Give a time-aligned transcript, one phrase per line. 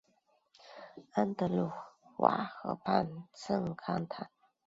[1.13, 1.69] 安德鲁
[2.17, 4.31] 瓦河畔圣康坦。